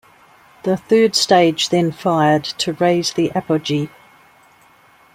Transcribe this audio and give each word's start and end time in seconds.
The 0.63 0.77
third 0.77 1.13
stage 1.15 1.69
then 1.69 1.91
fired 1.91 2.43
to 2.43 2.73
raise 2.73 3.13
the 3.13 3.31
apogee. 3.35 3.89